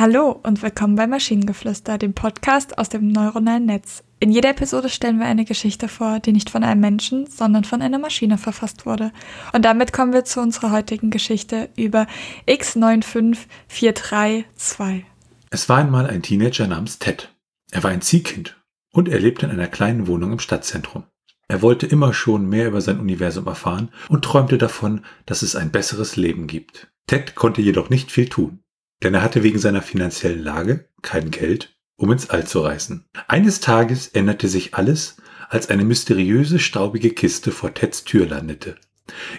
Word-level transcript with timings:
Hallo 0.00 0.40
und 0.44 0.62
willkommen 0.62 0.94
bei 0.94 1.06
Maschinengeflüster, 1.06 1.98
dem 1.98 2.14
Podcast 2.14 2.78
aus 2.78 2.88
dem 2.88 3.08
neuronalen 3.08 3.66
Netz. 3.66 4.02
In 4.18 4.32
jeder 4.32 4.48
Episode 4.48 4.88
stellen 4.88 5.18
wir 5.18 5.26
eine 5.26 5.44
Geschichte 5.44 5.88
vor, 5.88 6.20
die 6.20 6.32
nicht 6.32 6.48
von 6.48 6.64
einem 6.64 6.80
Menschen, 6.80 7.26
sondern 7.26 7.64
von 7.64 7.82
einer 7.82 7.98
Maschine 7.98 8.38
verfasst 8.38 8.86
wurde. 8.86 9.12
Und 9.52 9.66
damit 9.66 9.92
kommen 9.92 10.14
wir 10.14 10.24
zu 10.24 10.40
unserer 10.40 10.70
heutigen 10.70 11.10
Geschichte 11.10 11.68
über 11.76 12.06
X95432. 12.48 15.02
Es 15.50 15.68
war 15.68 15.76
einmal 15.76 16.06
ein 16.06 16.22
Teenager 16.22 16.66
namens 16.66 16.98
Ted. 16.98 17.34
Er 17.70 17.82
war 17.82 17.90
ein 17.90 18.00
Ziehkind 18.00 18.56
und 18.94 19.06
er 19.06 19.20
lebte 19.20 19.44
in 19.44 19.52
einer 19.52 19.68
kleinen 19.68 20.06
Wohnung 20.06 20.32
im 20.32 20.38
Stadtzentrum. 20.38 21.04
Er 21.46 21.60
wollte 21.60 21.84
immer 21.84 22.14
schon 22.14 22.48
mehr 22.48 22.68
über 22.68 22.80
sein 22.80 23.00
Universum 23.00 23.46
erfahren 23.46 23.90
und 24.08 24.24
träumte 24.24 24.56
davon, 24.56 25.04
dass 25.26 25.42
es 25.42 25.56
ein 25.56 25.70
besseres 25.70 26.16
Leben 26.16 26.46
gibt. 26.46 26.90
Ted 27.06 27.34
konnte 27.34 27.60
jedoch 27.60 27.90
nicht 27.90 28.10
viel 28.10 28.30
tun 28.30 28.60
denn 29.02 29.14
er 29.14 29.22
hatte 29.22 29.42
wegen 29.42 29.58
seiner 29.58 29.82
finanziellen 29.82 30.42
Lage 30.42 30.88
kein 31.02 31.30
Geld, 31.30 31.76
um 31.96 32.12
ins 32.12 32.30
All 32.30 32.46
zu 32.46 32.60
reisen. 32.60 33.06
Eines 33.28 33.60
Tages 33.60 34.08
änderte 34.08 34.48
sich 34.48 34.74
alles, 34.74 35.16
als 35.48 35.68
eine 35.68 35.84
mysteriöse 35.84 36.58
staubige 36.58 37.10
Kiste 37.10 37.50
vor 37.50 37.74
Teds 37.74 38.04
Tür 38.04 38.26
landete. 38.26 38.76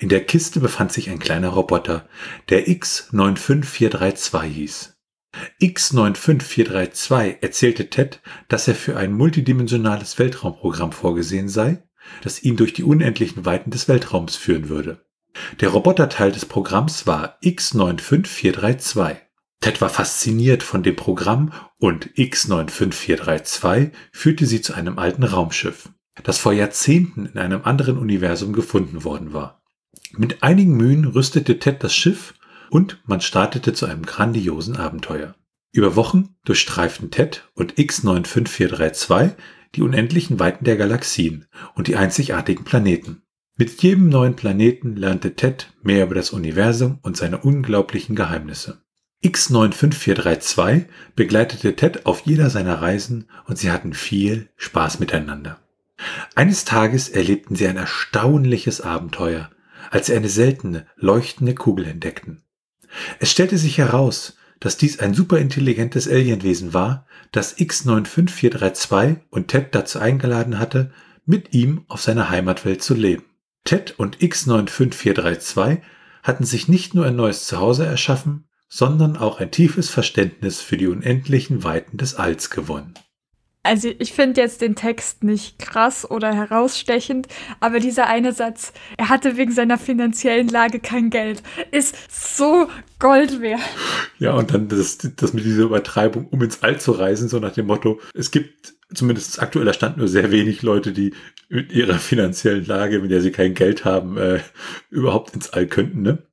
In 0.00 0.08
der 0.08 0.24
Kiste 0.24 0.60
befand 0.60 0.92
sich 0.92 1.10
ein 1.10 1.18
kleiner 1.18 1.50
Roboter, 1.50 2.08
der 2.48 2.66
X95432 2.66 4.42
hieß. 4.42 4.94
X95432 5.60 7.36
erzählte 7.42 7.90
Ted, 7.90 8.20
dass 8.48 8.66
er 8.66 8.74
für 8.74 8.96
ein 8.96 9.12
multidimensionales 9.12 10.18
Weltraumprogramm 10.18 10.92
vorgesehen 10.92 11.48
sei, 11.48 11.82
das 12.22 12.42
ihn 12.42 12.56
durch 12.56 12.72
die 12.72 12.84
unendlichen 12.84 13.44
Weiten 13.44 13.70
des 13.70 13.88
Weltraums 13.88 14.36
führen 14.36 14.70
würde. 14.70 15.04
Der 15.60 15.68
Roboterteil 15.68 16.32
des 16.32 16.46
Programms 16.46 17.06
war 17.06 17.38
X95432. 17.42 19.16
Ted 19.68 19.82
war 19.82 19.90
fasziniert 19.90 20.62
von 20.62 20.82
dem 20.82 20.96
Programm 20.96 21.52
und 21.76 22.08
X95432 22.14 23.90
führte 24.12 24.46
sie 24.46 24.62
zu 24.62 24.72
einem 24.72 24.98
alten 24.98 25.24
Raumschiff, 25.24 25.90
das 26.22 26.38
vor 26.38 26.54
Jahrzehnten 26.54 27.26
in 27.26 27.36
einem 27.36 27.60
anderen 27.64 27.98
Universum 27.98 28.54
gefunden 28.54 29.04
worden 29.04 29.34
war. 29.34 29.60
Mit 30.12 30.42
einigen 30.42 30.74
Mühen 30.74 31.04
rüstete 31.04 31.58
Ted 31.58 31.84
das 31.84 31.94
Schiff 31.94 32.32
und 32.70 33.02
man 33.04 33.20
startete 33.20 33.74
zu 33.74 33.84
einem 33.84 34.06
grandiosen 34.06 34.74
Abenteuer. 34.74 35.34
Über 35.70 35.96
Wochen 35.96 36.34
durchstreiften 36.46 37.10
Ted 37.10 37.46
und 37.52 37.74
X95432 37.74 39.34
die 39.74 39.82
unendlichen 39.82 40.40
Weiten 40.40 40.64
der 40.64 40.78
Galaxien 40.78 41.44
und 41.74 41.88
die 41.88 41.96
einzigartigen 41.96 42.64
Planeten. 42.64 43.20
Mit 43.58 43.82
jedem 43.82 44.08
neuen 44.08 44.34
Planeten 44.34 44.96
lernte 44.96 45.34
Ted 45.34 45.74
mehr 45.82 46.06
über 46.06 46.14
das 46.14 46.30
Universum 46.30 47.00
und 47.02 47.18
seine 47.18 47.36
unglaublichen 47.36 48.16
Geheimnisse. 48.16 48.82
X95432 49.24 50.84
begleitete 51.16 51.74
Ted 51.74 52.06
auf 52.06 52.20
jeder 52.24 52.50
seiner 52.50 52.80
Reisen 52.80 53.28
und 53.46 53.58
sie 53.58 53.70
hatten 53.70 53.92
viel 53.92 54.48
Spaß 54.56 55.00
miteinander. 55.00 55.58
Eines 56.36 56.64
Tages 56.64 57.08
erlebten 57.08 57.56
sie 57.56 57.66
ein 57.66 57.76
erstaunliches 57.76 58.80
Abenteuer, 58.80 59.50
als 59.90 60.06
sie 60.06 60.14
eine 60.14 60.28
seltene, 60.28 60.86
leuchtende 60.96 61.54
Kugel 61.54 61.86
entdeckten. 61.86 62.42
Es 63.18 63.30
stellte 63.30 63.58
sich 63.58 63.78
heraus, 63.78 64.36
dass 64.60 64.76
dies 64.76 65.00
ein 65.00 65.14
superintelligentes 65.14 66.08
Alienwesen 66.08 66.72
war, 66.72 67.06
das 67.32 67.56
X95432 67.58 69.18
und 69.30 69.48
Ted 69.48 69.74
dazu 69.74 69.98
eingeladen 69.98 70.58
hatte, 70.58 70.92
mit 71.26 71.52
ihm 71.52 71.84
auf 71.88 72.00
seiner 72.00 72.30
Heimatwelt 72.30 72.82
zu 72.82 72.94
leben. 72.94 73.24
Ted 73.64 73.98
und 73.98 74.18
X95432 74.18 75.80
hatten 76.22 76.44
sich 76.44 76.68
nicht 76.68 76.94
nur 76.94 77.06
ein 77.06 77.16
neues 77.16 77.46
Zuhause 77.46 77.84
erschaffen, 77.84 78.47
sondern 78.68 79.16
auch 79.16 79.40
ein 79.40 79.50
tiefes 79.50 79.90
Verständnis 79.90 80.60
für 80.60 80.76
die 80.76 80.86
unendlichen 80.86 81.64
Weiten 81.64 81.96
des 81.96 82.14
Alls 82.14 82.50
gewonnen. 82.50 82.94
Also 83.64 83.90
ich 83.98 84.12
finde 84.12 84.40
jetzt 84.40 84.62
den 84.62 84.76
Text 84.76 85.24
nicht 85.24 85.58
krass 85.58 86.10
oder 86.10 86.32
herausstechend, 86.32 87.28
aber 87.60 87.80
dieser 87.80 88.06
eine 88.06 88.32
Satz, 88.32 88.72
er 88.96 89.10
hatte 89.10 89.36
wegen 89.36 89.52
seiner 89.52 89.76
finanziellen 89.76 90.48
Lage 90.48 90.80
kein 90.80 91.10
Geld, 91.10 91.42
ist 91.70 91.94
so 92.08 92.68
Gold 92.98 93.42
wert. 93.42 93.60
Ja, 94.18 94.32
und 94.32 94.54
dann 94.54 94.68
das, 94.68 94.98
das 94.98 95.34
mit 95.34 95.44
dieser 95.44 95.64
Übertreibung, 95.64 96.28
um 96.28 96.42
ins 96.42 96.62
All 96.62 96.80
zu 96.80 96.92
reisen, 96.92 97.28
so 97.28 97.40
nach 97.40 97.52
dem 97.52 97.66
Motto, 97.66 98.00
es 98.14 98.30
gibt 98.30 98.74
zumindest 98.94 99.42
aktueller 99.42 99.74
Stand 99.74 99.98
nur 99.98 100.08
sehr 100.08 100.30
wenig 100.30 100.62
Leute, 100.62 100.92
die 100.92 101.12
mit 101.50 101.72
ihrer 101.72 101.98
finanziellen 101.98 102.64
Lage, 102.64 103.00
mit 103.00 103.10
der 103.10 103.20
sie 103.20 103.32
kein 103.32 103.54
Geld 103.54 103.84
haben, 103.84 104.16
äh, 104.16 104.40
überhaupt 104.88 105.34
ins 105.34 105.50
All 105.50 105.66
könnten, 105.66 106.02
ne? 106.02 106.27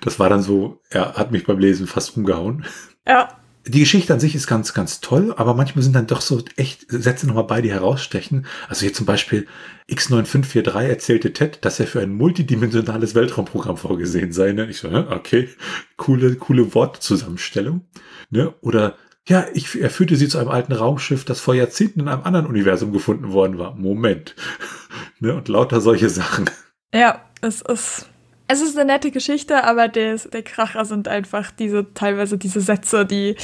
Das 0.00 0.18
war 0.18 0.28
dann 0.28 0.42
so, 0.42 0.80
er 0.90 1.14
hat 1.14 1.32
mich 1.32 1.44
beim 1.46 1.58
Lesen 1.58 1.86
fast 1.86 2.16
umgehauen. 2.16 2.64
Ja. 3.06 3.36
Die 3.66 3.80
Geschichte 3.80 4.14
an 4.14 4.20
sich 4.20 4.34
ist 4.34 4.46
ganz, 4.46 4.72
ganz 4.72 5.00
toll, 5.00 5.34
aber 5.36 5.54
manchmal 5.54 5.82
sind 5.82 5.94
dann 5.94 6.06
doch 6.06 6.22
so 6.22 6.42
echt 6.56 6.86
Sätze 6.88 7.26
nochmal 7.26 7.44
bei, 7.44 7.60
die 7.60 7.70
herausstechen. 7.70 8.46
Also 8.68 8.80
hier 8.82 8.94
zum 8.94 9.04
Beispiel 9.04 9.46
X9543 9.90 10.80
erzählte 10.80 11.32
Ted, 11.34 11.64
dass 11.64 11.78
er 11.78 11.86
für 11.86 12.00
ein 12.00 12.14
multidimensionales 12.14 13.14
Weltraumprogramm 13.14 13.76
vorgesehen 13.76 14.32
sei. 14.32 14.52
Ne? 14.52 14.70
Ich 14.70 14.78
so, 14.78 14.88
okay, 14.88 15.50
coole, 15.98 16.36
coole 16.36 16.74
Wortzusammenstellung. 16.74 17.82
Ne? 18.30 18.54
Oder 18.62 18.96
ja, 19.28 19.46
ich, 19.52 19.80
er 19.80 19.90
führte 19.90 20.16
sie 20.16 20.28
zu 20.28 20.38
einem 20.38 20.48
alten 20.48 20.72
Raumschiff, 20.72 21.24
das 21.24 21.40
vor 21.40 21.54
Jahrzehnten 21.54 22.00
in 22.00 22.08
einem 22.08 22.22
anderen 22.22 22.46
Universum 22.46 22.92
gefunden 22.92 23.32
worden 23.32 23.58
war. 23.58 23.76
Moment. 23.76 24.34
ne? 25.20 25.34
Und 25.34 25.48
lauter 25.48 25.80
solche 25.80 26.08
Sachen. 26.08 26.48
Ja, 26.92 27.24
es 27.42 27.60
ist 27.62 28.09
es 28.50 28.60
ist 28.60 28.76
eine 28.76 28.92
nette 28.92 29.10
Geschichte, 29.10 29.64
aber 29.64 29.88
der, 29.88 30.16
der 30.16 30.42
Kracher 30.42 30.84
sind 30.84 31.06
einfach 31.06 31.50
diese, 31.52 31.94
teilweise 31.94 32.36
diese 32.36 32.60
Sätze, 32.60 33.06
die 33.06 33.36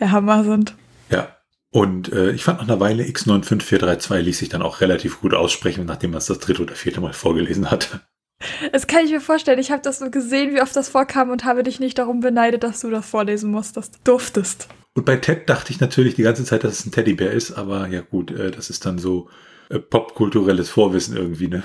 der 0.00 0.10
Hammer 0.10 0.44
sind. 0.44 0.74
Ja. 1.10 1.36
Und 1.70 2.12
äh, 2.12 2.32
ich 2.32 2.44
fand 2.44 2.58
nach 2.58 2.68
einer 2.68 2.80
Weile 2.80 3.04
X95432 3.04 4.18
ließ 4.18 4.38
sich 4.38 4.48
dann 4.50 4.60
auch 4.60 4.82
relativ 4.82 5.20
gut 5.20 5.32
aussprechen, 5.32 5.86
nachdem 5.86 6.10
man 6.10 6.18
es 6.18 6.26
das 6.26 6.38
dritte 6.38 6.62
oder 6.62 6.74
vierte 6.74 7.00
Mal 7.00 7.14
vorgelesen 7.14 7.70
hatte. 7.70 8.00
Das 8.72 8.86
kann 8.86 9.04
ich 9.04 9.12
mir 9.12 9.20
vorstellen. 9.20 9.58
Ich 9.58 9.70
habe 9.70 9.82
das 9.82 10.00
so 10.00 10.10
gesehen, 10.10 10.54
wie 10.54 10.60
oft 10.60 10.74
das 10.74 10.88
vorkam 10.88 11.30
und 11.30 11.44
habe 11.44 11.62
dich 11.62 11.80
nicht 11.80 11.96
darum 11.96 12.20
beneidet, 12.20 12.64
dass 12.64 12.80
du 12.80 12.90
das 12.90 13.08
vorlesen 13.08 13.50
musstest. 13.50 14.00
Durftest. 14.04 14.68
Und 14.94 15.06
bei 15.06 15.16
Ted 15.16 15.48
dachte 15.48 15.72
ich 15.72 15.80
natürlich 15.80 16.14
die 16.14 16.24
ganze 16.24 16.44
Zeit, 16.44 16.64
dass 16.64 16.80
es 16.80 16.86
ein 16.86 16.92
Teddybär 16.92 17.30
ist, 17.30 17.52
aber 17.52 17.86
ja 17.86 18.02
gut, 18.02 18.30
äh, 18.32 18.50
das 18.50 18.68
ist 18.68 18.84
dann 18.84 18.98
so 18.98 19.30
äh, 19.70 19.78
popkulturelles 19.78 20.68
Vorwissen 20.68 21.16
irgendwie, 21.16 21.48
ne? 21.48 21.62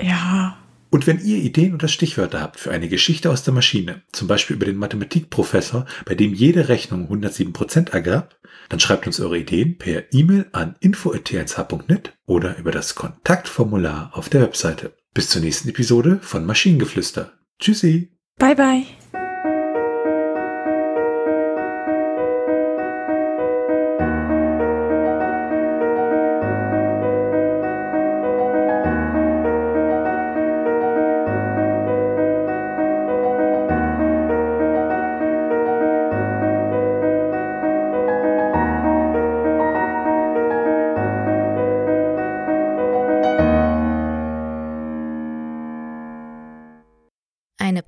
Ja. 0.00 0.58
Und 0.90 1.06
wenn 1.06 1.24
ihr 1.24 1.38
Ideen 1.38 1.74
oder 1.74 1.88
Stichwörter 1.88 2.40
habt 2.40 2.60
für 2.60 2.70
eine 2.70 2.88
Geschichte 2.88 3.30
aus 3.30 3.42
der 3.42 3.54
Maschine, 3.54 4.02
zum 4.12 4.28
Beispiel 4.28 4.56
über 4.56 4.66
den 4.66 4.76
Mathematikprofessor, 4.76 5.86
bei 6.04 6.14
dem 6.14 6.32
jede 6.32 6.68
Rechnung 6.68 7.10
107% 7.10 7.90
ergab, 7.90 8.36
dann 8.68 8.80
schreibt 8.80 9.06
uns 9.06 9.20
eure 9.20 9.38
Ideen 9.38 9.78
per 9.78 10.12
E-Mail 10.12 10.46
an 10.52 10.76
info.th.net 10.80 12.12
oder 12.26 12.58
über 12.58 12.70
das 12.70 12.94
Kontaktformular 12.94 14.10
auf 14.14 14.28
der 14.28 14.42
Webseite. 14.42 14.94
Bis 15.14 15.28
zur 15.28 15.42
nächsten 15.42 15.68
Episode 15.68 16.18
von 16.22 16.44
Maschinengeflüster. 16.44 17.32
Tschüssi. 17.58 18.10
Bye 18.38 18.54
bye. 18.54 18.82